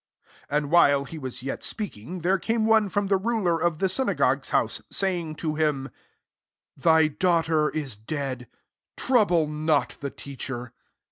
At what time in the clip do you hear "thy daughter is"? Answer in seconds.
6.81-7.97